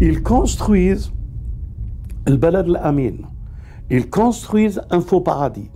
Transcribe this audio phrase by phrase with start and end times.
[0.00, 1.12] ils construisent
[2.26, 3.16] le Balad al-Amin.
[3.90, 5.70] Ils construisent un faux paradis,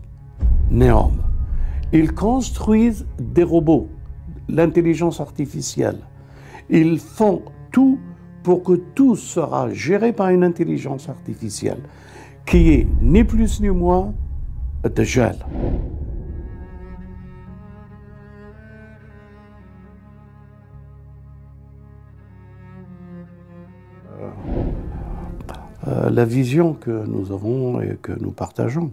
[0.71, 1.13] Néom.
[1.93, 3.89] Ils construisent des robots,
[4.49, 6.01] l'intelligence artificielle.
[6.71, 7.99] Ils font tout
[8.43, 11.83] pour que tout sera géré par une intelligence artificielle
[12.47, 14.15] qui est ni plus ni moins
[14.85, 15.05] de
[26.11, 28.91] la vision que nous avons et que nous partageons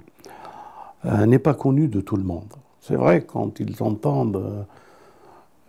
[1.05, 2.53] euh, n'est pas connue de tout le monde.
[2.81, 4.65] C'est vrai, quand ils entendent,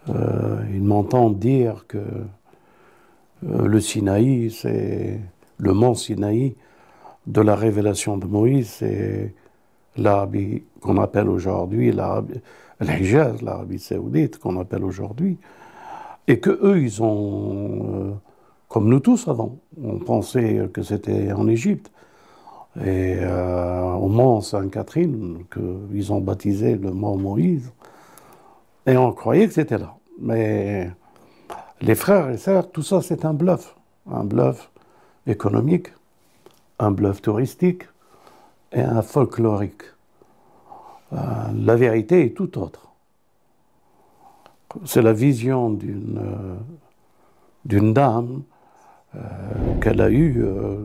[0.08, 1.98] euh, ils m'entendent dire que
[3.42, 5.20] le Sinaï, c'est
[5.58, 6.54] le mont Sinaï
[7.26, 9.34] de la révélation de Moïse, c'est
[9.96, 12.40] l'Arabie qu'on appelle aujourd'hui l'Arabie,
[12.80, 15.38] l'Arabie saoudite qu'on appelle aujourd'hui,
[16.28, 18.18] et que eux, ils ont
[18.68, 19.58] comme nous tous avant.
[19.82, 21.90] On pensait que c'était en Égypte.
[22.84, 27.72] Et euh, au Mont Sainte-Catherine, qu'ils ont baptisé le Mont Moïse.
[28.86, 29.96] Et on croyait que c'était là.
[30.20, 30.90] Mais
[31.80, 33.76] les frères et sœurs, tout ça, c'est un bluff.
[34.10, 34.70] Un bluff
[35.26, 35.88] économique,
[36.78, 37.84] un bluff touristique
[38.72, 39.82] et un folklorique.
[41.12, 41.16] Euh,
[41.54, 42.88] la vérité est tout autre.
[44.84, 46.20] C'est la vision d'une
[47.68, 48.42] euh, dame
[49.80, 50.78] qu'elle a eue, euh,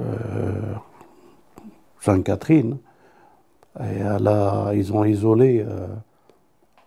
[0.00, 0.74] euh,
[2.00, 2.78] Sainte-Catherine.
[3.80, 4.02] Et
[4.74, 5.66] ils ont isolé,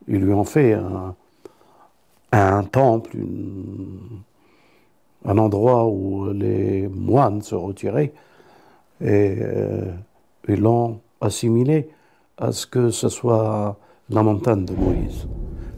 [0.07, 0.73] ils lui ont fait
[2.31, 3.17] un, temple,
[5.25, 8.13] un endroit où les moines se retiraient,
[9.01, 9.37] et
[10.47, 11.89] ils l'ont assimilé
[12.37, 13.77] à ce que ce soit
[14.09, 15.27] la montagne de Moïse.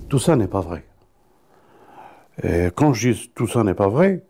[0.09, 0.83] Tout ça n'est pas vrai.
[2.43, 4.23] Et quand je dis tout ça n'est pas vrai,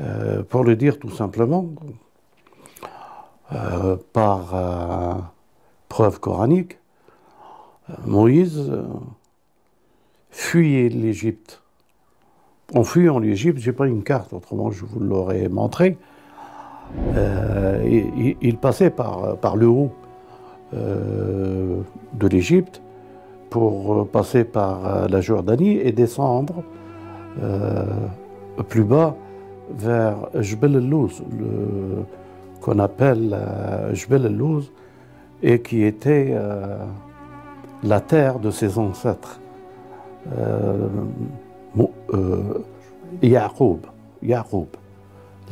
[0.00, 1.66] euh, pour le dire tout simplement,
[3.52, 5.14] euh, par euh,
[5.88, 6.78] preuve coranique,
[8.04, 8.72] Moïse
[10.30, 11.62] fuyait l'Égypte.
[12.74, 15.96] En fuyant l'Égypte, j'ai pas une carte, autrement je vous l'aurais montré.
[17.14, 19.92] Il, passait par, par le haut
[20.72, 22.82] de l'Égypte
[23.50, 26.64] pour passer par la Jordanie et descendre
[28.68, 29.16] plus bas
[29.70, 31.22] vers Jbel el-Louz,
[32.60, 34.72] qu'on appelle euh, Jbel el-Louz,
[35.42, 36.78] et qui était euh,
[37.82, 39.40] la terre de ses ancêtres.
[40.38, 40.88] Euh,
[42.14, 42.64] euh
[43.22, 43.78] Yacoub,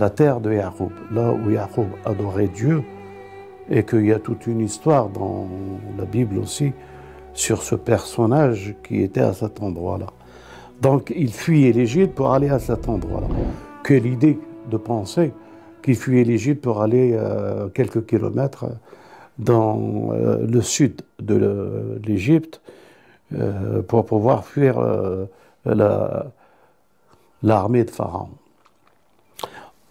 [0.00, 2.82] la terre de Yacoub, là où Yacoub adorait Dieu,
[3.70, 5.46] et qu'il y a toute une histoire dans
[5.96, 6.72] la Bible aussi
[7.32, 10.06] sur ce personnage qui était à cet endroit-là.
[10.82, 13.28] Donc il fuyait l'Égypte pour aller à cet endroit-là
[13.84, 15.32] que l'idée de penser
[15.82, 18.64] qu'il fuyait l'Égypte pour aller euh, quelques kilomètres
[19.38, 22.62] dans euh, le sud de l'Égypte
[23.34, 24.80] euh, pour pouvoir fuir
[27.42, 28.30] l'armée de Pharaon.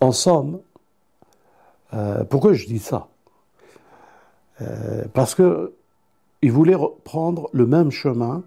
[0.02, 0.60] En somme,
[2.30, 3.08] pourquoi je dis ça?
[5.14, 5.74] Parce que
[6.42, 8.44] il voulait prendre le même chemin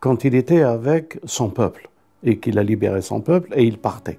[0.00, 1.88] quand il était avec son peuple
[2.24, 4.18] et qu'il a libéré son peuple et il partait.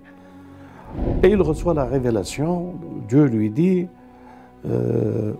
[1.23, 2.73] Et il reçoit la révélation,
[3.07, 3.87] Dieu lui dit,
[4.65, 5.33] euh,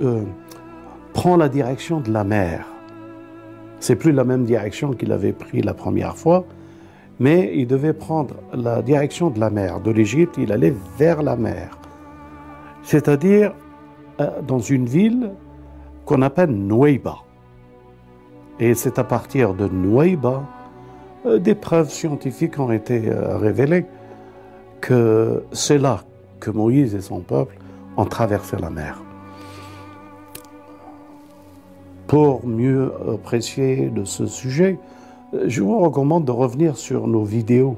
[0.00, 0.22] euh,
[1.12, 2.66] prends la direction de la mer.
[3.80, 6.44] C'est plus la même direction qu'il avait pris la première fois,
[7.20, 9.80] mais il devait prendre la direction de la mer.
[9.80, 11.78] De l'Égypte, il allait vers la mer.
[12.82, 13.52] C'est-à-dire
[14.20, 15.32] euh, dans une ville
[16.06, 17.16] qu'on appelle Nouéba.
[18.58, 20.44] Et c'est à partir de Nouéba
[21.38, 23.86] des preuves scientifiques ont été révélées
[24.80, 26.04] que c'est là
[26.40, 27.56] que Moïse et son peuple
[27.96, 29.00] ont traversé la mer.
[32.06, 34.78] Pour mieux apprécier de ce sujet,
[35.46, 37.76] je vous recommande de revenir sur nos vidéos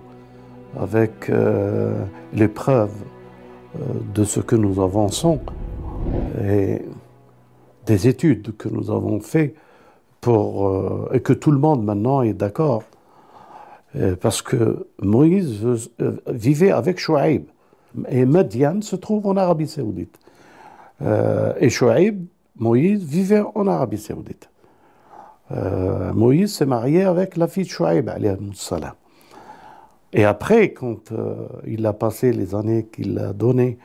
[0.78, 3.02] avec euh, les preuves
[3.76, 3.78] euh,
[4.14, 5.40] de ce que nous avançons
[6.44, 6.82] et
[7.86, 9.54] des études que nous avons faites
[10.20, 12.82] pour, euh, et que tout le monde maintenant est d'accord
[14.20, 15.64] parce que Moïse
[16.00, 17.46] euh, vivait avec Chouaïb.
[18.08, 20.18] Et Madian se trouve en Arabie Saoudite.
[21.02, 22.26] Euh, et Chouaïb,
[22.56, 24.50] Moïse, vivait en Arabie Saoudite.
[26.12, 28.10] Moïse s'est marié avec la fille de Chouaïb,
[28.54, 28.94] salam.
[30.12, 31.12] Et après, quand
[31.64, 33.78] il a passé les années qu'il a données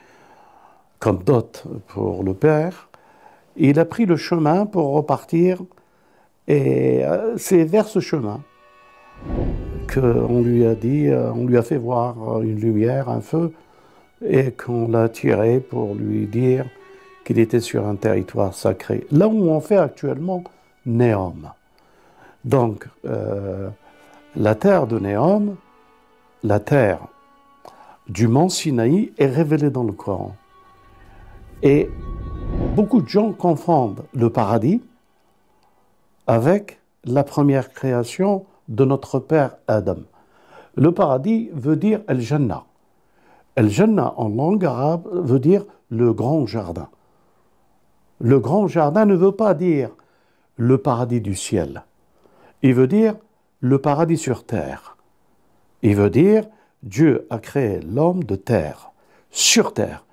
[0.97, 2.89] comme dot pour le père,
[3.57, 5.61] il a pris le chemin pour repartir.
[6.47, 7.03] Et
[7.37, 8.41] c'est vers ce chemin
[9.93, 13.53] qu'on lui a dit, euh, on lui a fait voir une lumière, un feu,
[14.25, 16.65] et qu'on l'a tiré pour lui dire
[17.23, 19.05] qu'il était sur un territoire sacré.
[19.11, 20.43] Là où on fait actuellement
[20.85, 21.51] Néom.
[22.45, 23.69] Donc, euh,
[24.35, 25.55] la terre de Néom,
[26.43, 26.99] la terre
[28.07, 30.35] du mont Sinaï est révélée dans le Coran.
[31.61, 31.89] Et
[32.75, 34.81] beaucoup de gens confondent le paradis
[36.25, 39.97] avec la première création de notre père Adam.
[40.75, 42.63] Le paradis veut dire El-Jannah.
[43.55, 46.87] El-Jannah en langue arabe veut dire le grand jardin.
[48.21, 49.89] Le grand jardin ne veut pas dire
[50.55, 51.83] le paradis du ciel.
[52.63, 53.15] Il veut dire
[53.59, 54.95] le paradis sur terre.
[55.81, 56.45] Il veut dire
[56.83, 58.91] Dieu a créé l'homme de terre,
[59.31, 60.05] sur terre.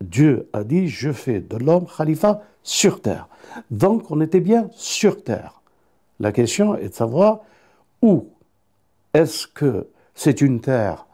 [0.00, 3.28] Dieu a dit je fais de l'homme khalifa sur terre.
[3.70, 5.60] Donc on était bien sur terre.
[6.18, 7.40] La question est de savoir
[8.02, 8.26] où
[9.14, 11.06] est-ce que c'est une terre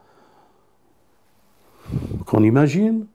[2.26, 3.06] qu'on imagine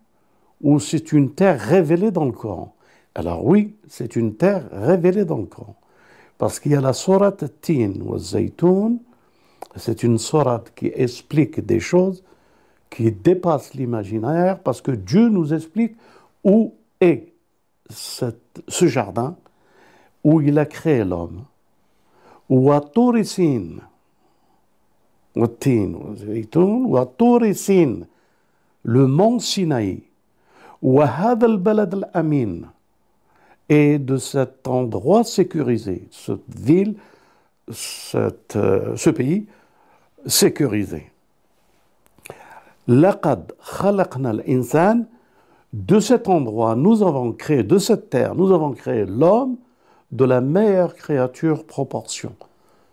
[0.62, 2.76] ou c'est une terre révélée dans le Coran?
[3.16, 5.76] Alors oui, c'est une terre révélée dans le Coran.
[6.38, 9.00] Parce qu'il y a la sourate Tin ou Zaytoun,
[9.76, 12.24] c'est une sourate qui explique des choses
[12.90, 15.96] qui dépassent l'imaginaire, parce que Dieu nous explique
[16.44, 17.32] où est
[17.90, 19.38] ce jardin,
[20.24, 21.46] où il a créé l'homme.
[22.52, 23.78] Ou à Tourisin,
[28.84, 30.04] le mont Sinaï,
[30.82, 32.64] ou à Hadal Balad al-Amin,
[33.70, 36.96] et de cet endroit sécurisé, cette ville,
[38.16, 39.46] euh, ce pays
[40.26, 41.10] sécurisé.
[42.86, 45.06] Laqad khalaqna al-insan,
[45.72, 49.56] de cet endroit, nous avons créé, de cette terre, nous avons créé l'homme
[50.12, 52.36] de la meilleure créature proportion.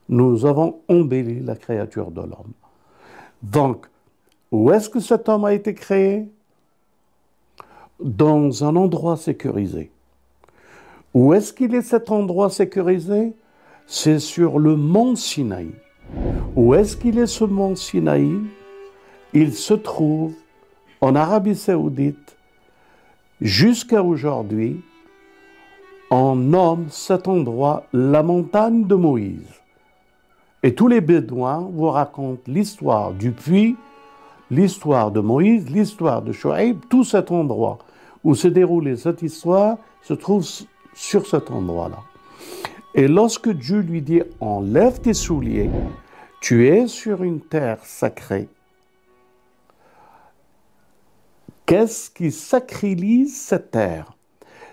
[0.08, 2.52] Nous avons embelli la créature de l'homme.
[3.42, 3.86] Donc,
[4.50, 6.26] où est-ce que cet homme a été créé?
[8.00, 9.90] Dans un endroit sécurisé.
[11.12, 13.34] Où est-ce qu'il est cet endroit sécurisé?
[13.86, 15.70] C'est sur le mont Sinaï.
[16.54, 18.38] Où est-ce qu'il est ce mont Sinaï?
[19.34, 20.34] Il se trouve
[21.00, 22.36] en Arabie saoudite
[23.40, 24.80] jusqu'à aujourd'hui.
[26.10, 29.60] On nomme cet endroit la montagne de Moïse.
[30.62, 33.76] Et tous les Bédouins vous racontent l'histoire du puits,
[34.50, 37.78] l'histoire de Moïse, l'histoire de Shoaib, tout cet endroit
[38.24, 40.46] où s'est déroulée cette histoire se trouve
[40.94, 41.98] sur cet endroit-là.
[42.94, 45.70] Et lorsque Dieu lui dit enlève tes souliers,
[46.40, 48.48] tu es sur une terre sacrée.
[51.66, 54.17] Qu'est-ce qui sacralise cette terre?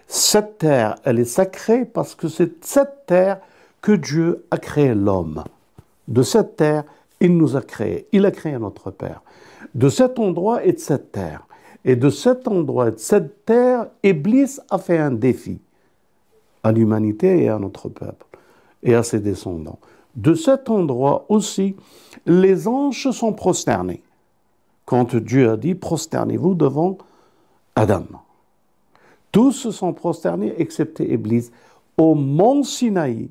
[0.07, 3.39] Cette terre, elle est sacrée parce que c'est cette terre
[3.81, 5.43] que Dieu a créé l'homme.
[6.07, 6.83] De cette terre,
[7.19, 8.07] il nous a créés.
[8.11, 9.21] Il a créé notre Père.
[9.73, 11.45] De cet endroit et de cette terre.
[11.83, 15.59] Et de cet endroit et de cette terre, Iblis a fait un défi
[16.63, 18.25] à l'humanité et à notre peuple
[18.81, 19.79] et à ses descendants.
[20.15, 21.75] De cet endroit aussi,
[22.25, 24.01] les anges sont prosternés.
[24.85, 26.97] Quand Dieu a dit prosternez-vous devant
[27.75, 28.05] Adam.
[29.35, 31.51] Tous se sont prosternés excepté Iblis
[31.97, 33.29] au mont Sinaï.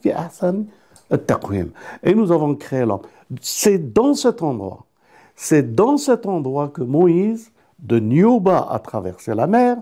[0.00, 0.66] fi ahsan
[2.04, 3.00] Et nous avons créé l'homme.
[3.40, 4.86] C'est dans cet endroit
[5.34, 9.78] c'est dans cet endroit que Moïse, de Nioba, a traversé la mer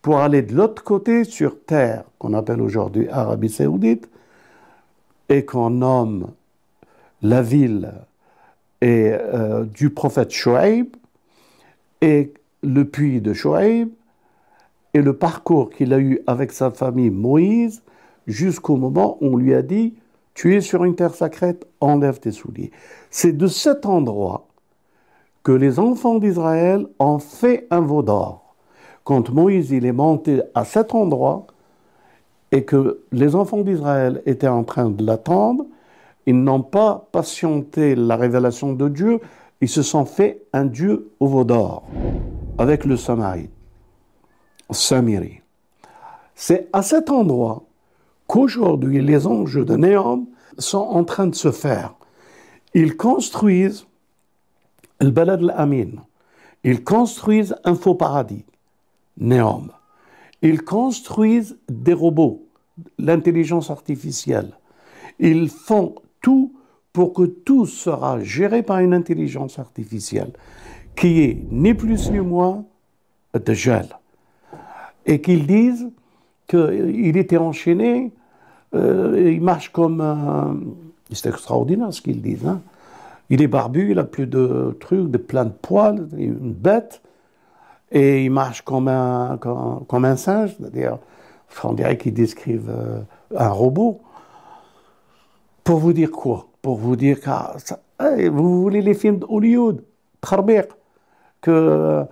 [0.00, 4.08] pour aller de l'autre côté sur terre, qu'on appelle aujourd'hui Arabie saoudite,
[5.28, 6.28] et qu'on nomme
[7.20, 7.92] la ville
[8.80, 10.88] et, euh, du prophète Shoaib,
[12.00, 12.32] et
[12.62, 13.88] le puits de Shoaib,
[14.94, 17.82] et le parcours qu'il a eu avec sa famille Moïse,
[18.26, 19.94] jusqu'au moment où on lui a dit,
[20.34, 22.70] tu es sur une terre sacrée, enlève tes souliers.
[23.10, 24.46] C'est de cet endroit
[25.42, 28.54] que les enfants d'Israël ont fait un veau d'or.
[29.04, 31.46] Quand Moïse il est monté à cet endroit
[32.52, 35.64] et que les enfants d'Israël étaient en train de l'attendre,
[36.28, 39.20] ils n'ont pas patienté la révélation de Dieu,
[39.62, 41.84] ils se sont fait un Dieu au veau d'or
[42.58, 43.48] avec le Samari,
[44.68, 45.40] Samiri.
[46.34, 47.64] C'est à cet endroit
[48.26, 50.26] qu'aujourd'hui les anges de Néom
[50.58, 51.94] sont en train de se faire.
[52.74, 53.86] Ils construisent
[55.00, 55.92] le balad al-amin.
[56.62, 58.44] Ils construisent un faux paradis,
[59.16, 59.72] Néom.
[60.42, 62.44] Ils construisent des robots,
[62.98, 64.52] l'intelligence artificielle.
[65.18, 66.52] Ils font tout
[66.92, 70.32] pour que tout sera géré par une intelligence artificielle
[70.96, 72.64] qui est ni plus ni moins
[73.34, 73.86] de gel.
[75.06, 75.88] Et qu'ils disent
[76.48, 78.12] qu'il était enchaîné,
[78.74, 80.56] euh, il marche comme un...
[81.12, 82.46] C'est extraordinaire ce qu'ils disent.
[82.46, 82.60] Hein.
[83.30, 87.00] Il est barbu, il a plus de trucs, de plein de poils, une bête,
[87.90, 90.98] et il marche comme un, comme, un singe, c'est-à-dire,
[91.64, 93.00] on dirait qu'ils décrivent euh,
[93.36, 94.00] un robot.
[95.68, 96.48] Pour vous dire quoi?
[96.62, 99.84] Pour vous dire que vous voulez les films d'Hollywood,
[100.22, 100.64] Tarbir,
[101.42, 102.06] qu'il euh,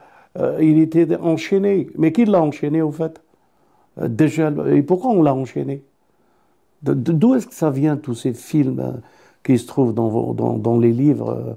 [0.58, 1.88] était enchaîné.
[1.96, 3.18] Mais qui l'a enchaîné au fait?
[3.98, 5.82] Euh, Déjà, et pourquoi on l'a enchaîné?
[6.82, 9.00] D'où est-ce que ça vient tous ces films
[9.42, 11.56] qui se trouvent dans, dans, dans les livres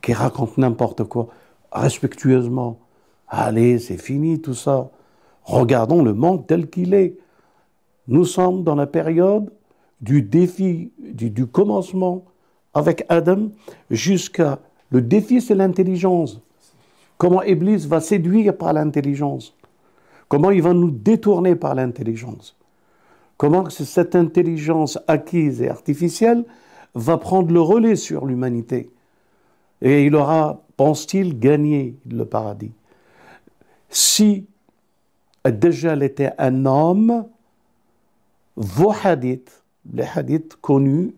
[0.00, 1.28] qui racontent n'importe quoi?
[1.70, 2.78] Respectueusement,
[3.28, 4.88] Allez, c'est fini tout ça.
[5.44, 7.18] Regardons le monde tel qu'il est.
[8.08, 9.50] Nous sommes dans la période
[10.00, 12.24] du défi, du, commencement
[12.74, 13.50] avec Adam
[13.90, 14.60] jusqu'à...
[14.90, 16.40] Le défi, c'est l'intelligence.
[17.16, 19.54] Comment Iblis va séduire par l'intelligence.
[20.28, 22.56] Comment il va nous détourner par l'intelligence.
[23.36, 26.44] Comment cette intelligence acquise et artificielle
[26.94, 28.90] va prendre le relais sur l'humanité.
[29.80, 32.72] Et il aura, pense-t-il, gagné le paradis
[33.90, 34.46] si
[35.44, 37.26] Dajjal était un homme,
[38.56, 39.59] vos hadiths,
[39.92, 41.14] les hadiths connus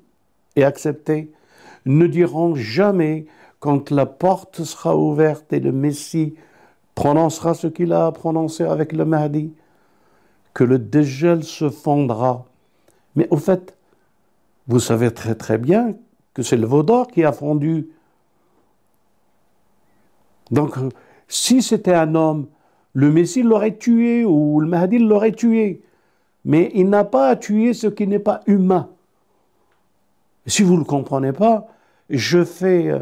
[0.57, 1.31] et acceptés,
[1.85, 3.27] ne diront jamais
[3.59, 6.35] quand la porte sera ouverte et le Messie
[6.95, 9.53] prononcera ce qu'il a prononcé avec le Mahdi,
[10.55, 12.45] que le Dajjal se fondra.
[13.17, 13.77] Mais au fait,
[14.69, 15.95] vous savez très très bien
[16.35, 17.89] que c'est le Vaudor qui a fondu.
[20.51, 20.75] Donc,
[21.29, 22.47] si c'était un homme
[22.95, 25.83] le Messie l'aurait tué ou le Mahdi l'aurait tué.
[26.45, 28.89] Mais il n'a pas à tuer ce qui n'est pas humain.
[30.47, 31.69] Si vous ne le comprenez pas,
[32.11, 32.99] je fais, euh,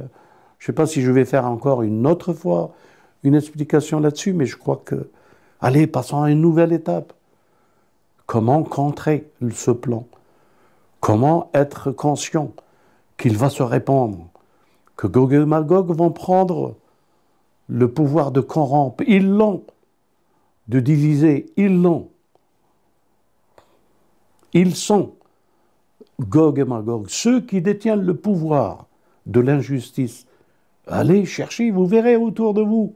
[0.59, 2.75] je ne sais pas si je vais faire encore une autre fois
[3.23, 5.11] une explication là-dessus, mais je crois que,
[5.61, 7.13] allez, passons à une nouvelle étape.
[8.27, 10.07] Comment contrer ce plan?
[11.01, 12.53] Comment être conscient
[13.17, 14.29] qu'il va se répandre
[14.97, 16.77] Que Gog et Magog vont prendre
[17.69, 19.03] le pouvoir de corrompre?
[19.07, 19.65] Ils l'ont
[20.69, 22.10] de diviser, ils l'ont.
[24.53, 25.13] Ils sont,
[26.21, 28.87] Gog et Magog, ceux qui détiennent le pouvoir
[29.27, 30.27] de l'injustice.
[30.87, 32.95] Allez chercher, vous verrez autour de vous.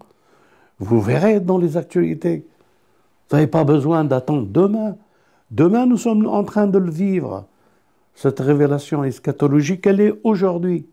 [0.79, 2.47] Vous verrez dans les actualités.
[3.29, 4.97] Vous n'avez pas besoin d'attendre demain.
[5.51, 7.47] Demain, nous sommes en train de le vivre.
[8.15, 10.87] Cette révélation eschatologique, elle est aujourd'hui.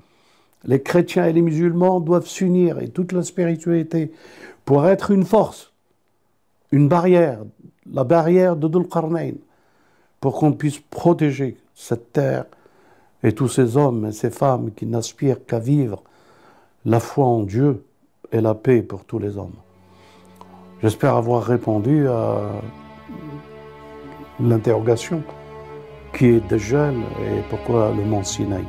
[0.64, 4.12] Les chrétiens et les musulmans doivent s'unir et toute la spiritualité
[4.64, 5.72] pour être une force
[6.72, 7.44] une barrière,
[7.92, 8.88] la barrière de Dul
[10.22, 12.46] pour qu'on puisse protéger cette terre
[13.24, 16.04] et tous ces hommes et ces femmes qui n'aspirent qu'à vivre
[16.86, 17.84] la foi en Dieu
[18.32, 19.56] et la paix pour tous les hommes.
[20.82, 22.40] J'espère avoir répondu à
[24.40, 25.22] l'interrogation
[26.14, 28.66] qui est de et pourquoi le mont Sinaï.